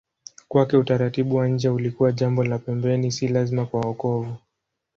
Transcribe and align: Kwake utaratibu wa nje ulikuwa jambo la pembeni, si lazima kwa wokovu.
Kwake 0.47 0.77
utaratibu 0.77 1.35
wa 1.35 1.47
nje 1.47 1.69
ulikuwa 1.69 2.11
jambo 2.11 2.43
la 2.43 2.57
pembeni, 2.59 3.11
si 3.11 3.27
lazima 3.27 3.65
kwa 3.65 3.81
wokovu. 3.81 4.37